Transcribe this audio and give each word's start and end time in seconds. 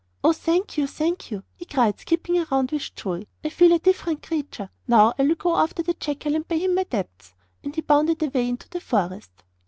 'Oh, 0.23 0.33
thank 0.33 0.79
you, 0.79 0.87
thank 0.87 1.29
you,' 1.29 1.43
he 1.55 1.63
cried, 1.65 1.99
skipping 1.99 2.43
round 2.49 2.71
with 2.71 2.95
joy. 2.95 3.27
'I 3.45 3.49
feel 3.49 3.71
a 3.71 3.77
different 3.77 4.23
creature. 4.23 4.71
Now 4.87 5.13
I 5.19 5.21
will 5.21 5.35
go 5.35 5.55
after 5.55 5.83
the 5.83 5.93
jackal 5.93 6.33
and 6.35 6.47
pay 6.47 6.57
him 6.57 6.73
my 6.73 6.85
debts.' 6.85 7.35
And 7.63 7.75
he 7.75 7.81
bounded 7.81 8.23
away 8.23 8.49
into 8.49 8.67
the 8.67 8.79
forest. 8.81 9.43